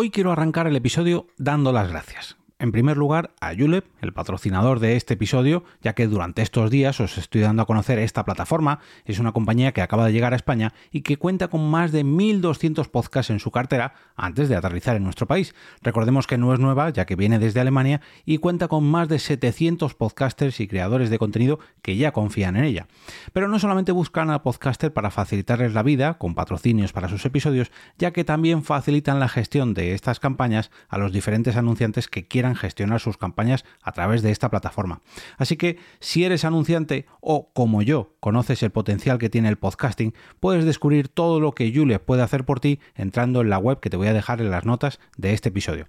[0.00, 2.36] Hoy quiero arrancar el episodio dando las gracias.
[2.60, 6.98] En primer lugar, a Julep, el patrocinador de este episodio, ya que durante estos días
[6.98, 8.80] os estoy dando a conocer esta plataforma.
[9.04, 12.04] Es una compañía que acaba de llegar a España y que cuenta con más de
[12.04, 15.54] 1.200 podcasts en su cartera antes de aterrizar en nuestro país.
[15.82, 19.20] Recordemos que no es nueva, ya que viene desde Alemania y cuenta con más de
[19.20, 22.88] 700 podcasters y creadores de contenido que ya confían en ella.
[23.32, 27.70] Pero no solamente buscan a podcaster para facilitarles la vida, con patrocinios para sus episodios,
[27.98, 32.47] ya que también facilitan la gestión de estas campañas a los diferentes anunciantes que quieran
[32.56, 35.00] gestionar sus campañas a través de esta plataforma.
[35.36, 40.14] Así que si eres anunciante o como yo conoces el potencial que tiene el podcasting,
[40.40, 43.90] puedes descubrir todo lo que Julia puede hacer por ti entrando en la web que
[43.90, 45.86] te voy a dejar en las notas de este episodio.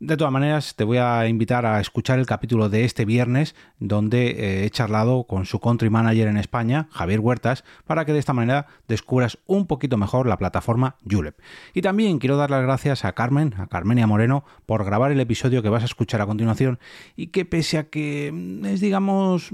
[0.00, 4.30] De todas maneras, te voy a invitar a escuchar el capítulo de este viernes donde
[4.30, 8.32] eh, he charlado con su country manager en España, Javier Huertas, para que de esta
[8.32, 11.38] manera descubras un poquito mejor la plataforma Julep.
[11.72, 15.62] Y también quiero dar las gracias a Carmen, a Carmenia Moreno, por grabar el episodio
[15.62, 16.78] que vas a escuchar a continuación
[17.16, 19.50] y que pese a que mm, es, digamos,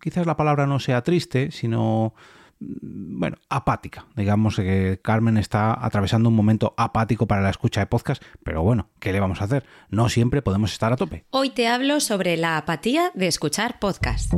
[0.00, 2.14] quizás la palabra no sea triste, sino
[2.60, 4.06] mm, bueno, apática.
[4.16, 8.88] Digamos que Carmen está atravesando un momento apático para la escucha de podcast, pero bueno,
[9.00, 9.64] ¿qué le vamos a hacer?
[9.90, 11.24] No siempre podemos estar a tope.
[11.30, 14.32] Hoy te hablo sobre la apatía de escuchar podcast.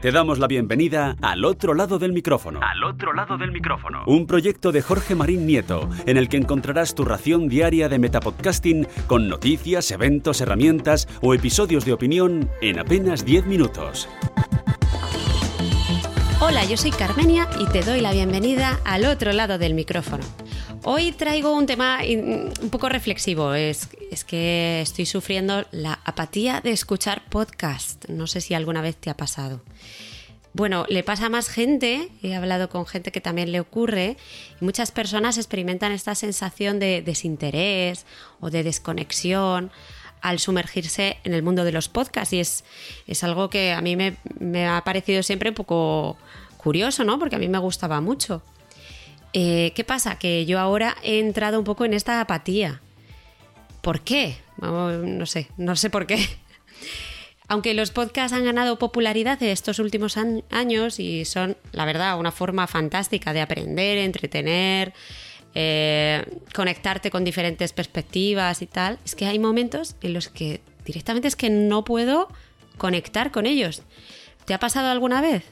[0.00, 2.60] Te damos la bienvenida al otro lado del micrófono.
[2.62, 4.02] Al otro lado del micrófono.
[4.06, 8.88] Un proyecto de Jorge Marín Nieto, en el que encontrarás tu ración diaria de metapodcasting
[9.06, 14.08] con noticias, eventos, herramientas o episodios de opinión en apenas 10 minutos.
[16.42, 20.24] Hola, yo soy Carmenia y te doy la bienvenida al otro lado del micrófono.
[20.84, 23.52] Hoy traigo un tema un poco reflexivo.
[23.52, 28.08] Es, es, que estoy sufriendo la apatía de escuchar podcast.
[28.08, 29.60] No sé si alguna vez te ha pasado.
[30.54, 34.16] Bueno, le pasa a más gente, he hablado con gente que también le ocurre,
[34.60, 38.06] y muchas personas experimentan esta sensación de desinterés
[38.40, 39.70] o de desconexión
[40.20, 42.64] al sumergirse en el mundo de los podcasts y es,
[43.06, 46.16] es algo que a mí me, ha parecido siempre un poco
[46.56, 47.18] curioso, ¿no?
[47.18, 48.42] Porque a mí me gustaba mucho.
[49.32, 50.18] Eh, ¿Qué pasa?
[50.18, 52.80] Que yo ahora he entrado un poco en esta apatía.
[53.80, 54.36] ¿Por qué?
[54.60, 56.18] No sé, no sé por qué.
[57.48, 60.16] Aunque los podcasts han ganado popularidad en estos últimos
[60.50, 64.92] años y son, la verdad, una forma fantástica de aprender, entretener,
[65.54, 66.24] eh,
[66.54, 71.36] conectarte con diferentes perspectivas y tal, es que hay momentos en los que directamente es
[71.36, 72.28] que no puedo
[72.78, 73.82] conectar con ellos.
[74.44, 75.44] ¿Te ha pasado alguna vez?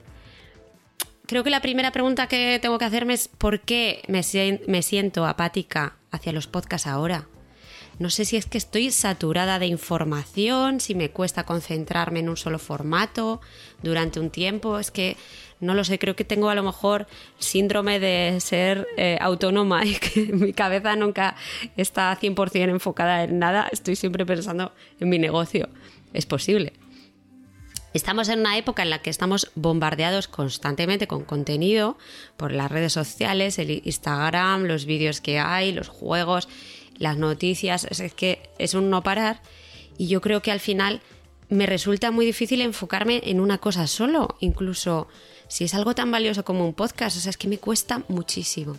[1.28, 5.96] creo que la primera pregunta que tengo que hacerme es ¿por qué me, siento apática
[6.10, 7.28] hacia los podcasts ahora?
[7.98, 12.36] No sé si es que estoy saturada de información, si me cuesta concentrarme en un
[12.36, 13.40] solo formato
[13.82, 14.78] durante un tiempo.
[14.78, 15.16] Es que
[15.58, 19.96] no lo sé, creo que tengo a lo mejor síndrome de ser eh, autónoma y
[19.96, 21.34] que mi cabeza nunca
[21.76, 23.68] está 100% enfocada en nada.
[23.72, 25.68] Estoy siempre pensando en mi negocio.
[26.12, 26.74] Es posible.
[27.94, 31.96] Estamos en una época en la que estamos bombardeados constantemente con contenido
[32.36, 36.48] por las redes sociales, el Instagram, los vídeos que hay, los juegos,
[36.98, 37.84] las noticias.
[37.84, 39.40] Es que es un no parar
[39.96, 41.00] y yo creo que al final
[41.48, 45.08] me resulta muy difícil enfocarme en una cosa solo, incluso
[45.48, 47.16] si es algo tan valioso como un podcast.
[47.16, 48.76] O sea, es que me cuesta muchísimo.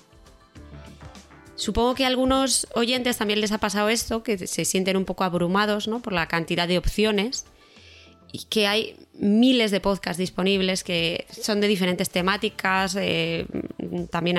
[1.56, 5.26] Supongo que a algunos oyentes también les ha pasado esto, que se sienten un poco
[5.26, 6.00] abrumados ¿no?
[6.02, 7.46] por la cantidad de opciones
[8.50, 12.96] que hay miles de podcasts disponibles que son de diferentes temáticas.
[13.00, 13.46] Eh,
[14.10, 14.38] también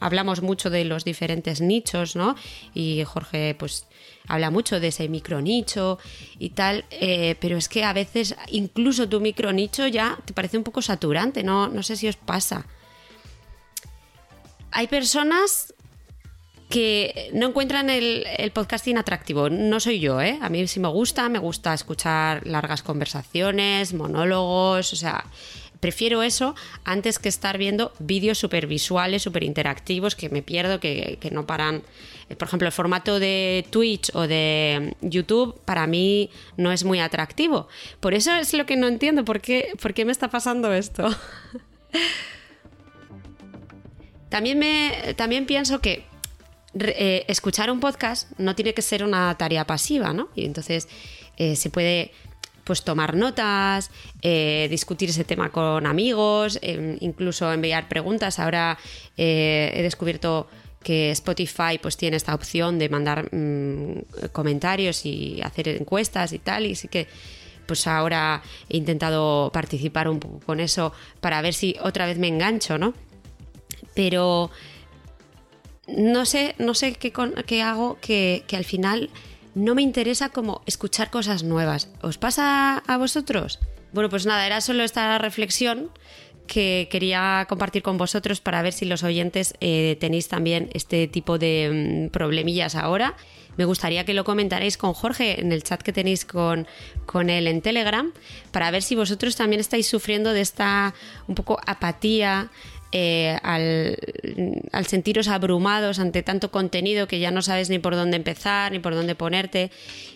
[0.00, 2.36] hablamos mucho de los diferentes nichos, ¿no?
[2.74, 3.86] Y Jorge, pues,
[4.28, 5.98] habla mucho de ese micronicho
[6.38, 6.84] y tal.
[6.90, 11.42] Eh, pero es que a veces incluso tu micronicho ya te parece un poco saturante,
[11.42, 11.68] ¿no?
[11.68, 12.66] No sé si os pasa.
[14.70, 15.74] Hay personas
[16.68, 19.50] que no encuentran el, podcasting atractivo.
[19.50, 20.38] No soy yo, ¿eh?
[20.40, 25.24] A mí sí me gusta, me gusta escuchar largas conversaciones, monólogos, o sea,
[25.80, 31.18] prefiero eso antes que estar viendo vídeos súper visuales, súper interactivos, que me pierdo, que,
[31.30, 31.82] no paran.
[32.36, 37.68] Por ejemplo, el formato de Twitch o de YouTube para mí no es muy atractivo.
[38.00, 41.08] Por eso es lo que no entiendo, ¿por qué, por qué me está pasando esto?
[44.28, 46.04] también, me, también pienso que
[46.78, 50.28] eh, escuchar un podcast no tiene que ser una tarea pasiva, ¿no?
[50.34, 50.88] Y entonces
[51.36, 52.12] eh, se puede
[52.64, 53.90] pues tomar notas,
[54.22, 58.40] eh, discutir ese tema con amigos, em, incluso enviar preguntas.
[58.40, 58.76] Ahora
[59.16, 60.48] he descubierto
[60.82, 66.66] que Spotify pues tiene esta opción de mandar mm, comentarios y hacer encuestas y tal,
[66.66, 67.06] y sí que
[67.66, 72.28] pues ahora he intentado participar un poco con eso para ver si otra vez me
[72.28, 72.94] engancho, ¿no?
[73.94, 74.50] Pero
[75.86, 77.12] no sé, no sé qué,
[77.46, 79.10] qué hago que, que al final
[79.54, 81.88] no me interesa como escuchar cosas nuevas.
[82.02, 83.58] ¿Os pasa a vosotros?
[83.92, 85.90] Bueno, pues nada, era solo esta reflexión
[86.46, 91.38] que quería compartir con vosotros para ver si los oyentes eh, tenéis también este tipo
[91.38, 93.16] de mm, problemillas ahora.
[93.56, 96.66] Me gustaría que lo comentarais con Jorge en el chat que tenéis con,
[97.06, 98.12] con él en Telegram
[98.50, 100.94] para ver si vosotros también estáis sufriendo de esta
[101.26, 102.50] un poco apatía
[102.92, 103.98] eh, al,
[104.86, 108.94] sentiros abrumados ante tanto contenido que ya no sabes ni por dónde empezar ni por
[108.94, 109.70] dónde ponerte.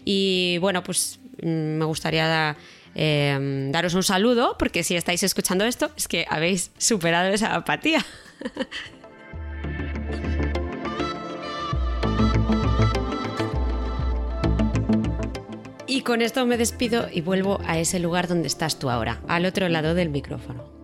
[0.04, 2.56] Y bueno, pues mm, me gustaría
[2.94, 8.04] eh, daros un saludo, porque si estáis escuchando esto es que habéis superado esa apatía.
[15.90, 19.44] Y con esto me despido y vuelvo a ese lugar donde estás tú ahora, al
[19.44, 20.79] otro lado del micrófono.